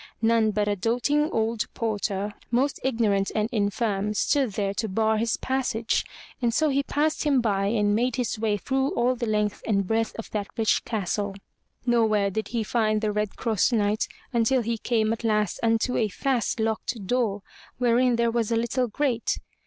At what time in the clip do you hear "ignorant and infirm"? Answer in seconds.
2.83-4.15